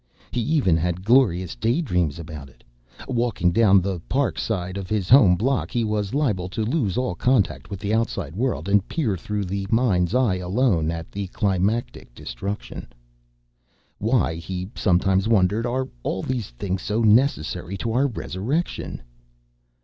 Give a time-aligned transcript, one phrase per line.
[0.31, 2.63] He even had glorious daydreams about it.
[3.07, 7.13] Walking down the park side of his home block, he was liable to lose all
[7.13, 12.15] contact with the outside world and peer through the mind's eye alone at the climactic
[12.15, 12.87] destruction.
[13.99, 19.03] Why, he sometimes wondered, are all these things so necessary to our resurrection?